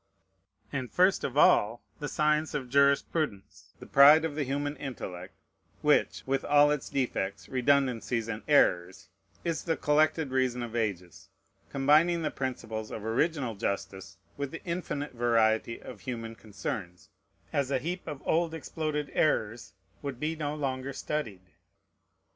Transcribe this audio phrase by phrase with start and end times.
[0.73, 5.35] And first of all, the science of jurisprudence, the pride of the human intellect,
[5.83, 9.09] which, with all its defects, redundancies, and errors,
[9.43, 11.29] is the collected reason of ages,
[11.69, 17.09] combining the principles of original justice with the infinite variety of human concerns,
[17.53, 21.41] as a heap of old exploded errors, would be no longer studied.